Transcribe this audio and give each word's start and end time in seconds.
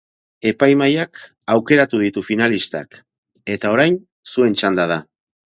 Epaimahaiak 0.51 1.19
aukeratu 1.57 2.01
ditu 2.05 2.25
finalistak 2.29 2.99
eta 3.57 3.75
orain 3.77 4.03
zuen 4.35 4.61
txanda 4.63 4.91
da! 4.95 5.03